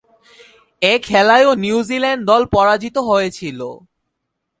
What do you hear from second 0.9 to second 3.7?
এ খেলায়ও নিউজিল্যান্ড দল পরাজিত হয়েছিল।